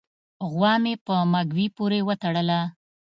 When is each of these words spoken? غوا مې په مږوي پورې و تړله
غوا 0.51 0.73
مې 0.83 0.93
په 1.05 1.15
مږوي 1.33 1.67
پورې 1.75 1.99
و 2.07 2.09
تړله 2.21 2.61